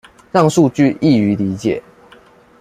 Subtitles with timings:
[0.31, 1.83] 讓數據易於理解